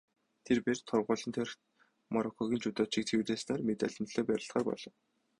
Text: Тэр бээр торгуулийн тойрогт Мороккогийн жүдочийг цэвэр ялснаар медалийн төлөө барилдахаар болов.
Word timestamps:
Тэр 0.45 0.59
бээр 0.65 0.79
торгуулийн 0.89 1.33
тойрогт 1.35 1.61
Мороккогийн 2.13 2.61
жүдочийг 2.63 3.05
цэвэр 3.07 3.33
ялснаар 3.35 3.61
медалийн 3.69 4.07
төлөө 4.07 4.25
барилдахаар 4.27 4.65
болов. 4.69 4.93